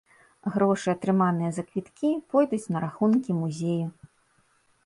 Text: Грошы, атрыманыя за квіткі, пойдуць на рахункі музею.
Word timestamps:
Грошы, 0.53 0.87
атрыманыя 0.93 1.51
за 1.57 1.65
квіткі, 1.67 2.11
пойдуць 2.33 2.65
на 2.77 2.81
рахункі 2.87 3.31
музею. 3.43 3.87